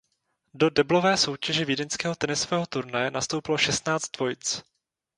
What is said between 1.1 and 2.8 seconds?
soutěže vídeňského tenisového